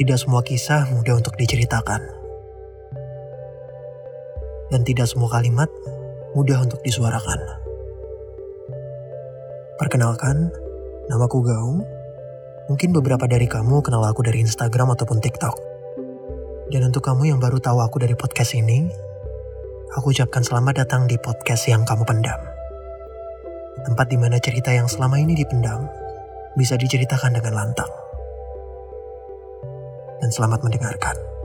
Tidak 0.00 0.16
semua 0.16 0.40
kisah 0.40 0.88
mudah 0.96 1.20
untuk 1.20 1.36
diceritakan. 1.36 2.00
Dan 4.72 4.80
tidak 4.80 5.04
semua 5.04 5.28
kalimat 5.28 5.68
mudah 6.32 6.56
untuk 6.64 6.80
disuarakan. 6.80 7.36
Perkenalkan, 9.76 10.48
namaku 11.12 11.44
Gaung. 11.44 11.84
Mungkin 12.72 12.96
beberapa 12.96 13.28
dari 13.28 13.44
kamu 13.44 13.84
kenal 13.84 14.00
aku 14.08 14.24
dari 14.24 14.40
Instagram 14.40 14.96
ataupun 14.96 15.20
TikTok. 15.20 15.60
Dan 16.72 16.88
untuk 16.88 17.04
kamu 17.04 17.36
yang 17.36 17.38
baru 17.42 17.60
tahu 17.60 17.84
aku 17.84 18.00
dari 18.00 18.16
podcast 18.16 18.56
ini, 18.56 18.88
aku 20.00 20.16
ucapkan 20.16 20.40
selamat 20.40 20.80
datang 20.80 21.12
di 21.12 21.20
podcast 21.20 21.68
yang 21.68 21.84
kamu 21.84 22.08
pendam. 22.08 22.40
Tempat 23.84 24.08
di 24.08 24.16
mana 24.16 24.40
cerita 24.40 24.72
yang 24.72 24.88
selama 24.88 25.20
ini 25.20 25.36
dipendam 25.36 25.92
bisa 26.56 26.80
diceritakan 26.80 27.36
dengan 27.36 27.52
lantang. 27.52 28.09
Dan 30.20 30.28
selamat 30.28 30.60
mendengarkan. 30.68 31.39